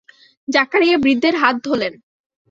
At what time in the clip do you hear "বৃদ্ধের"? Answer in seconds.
0.97-1.35